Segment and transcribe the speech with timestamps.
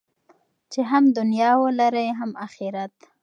[0.71, 2.93] چې هم دنیا ولرئ هم اخرت.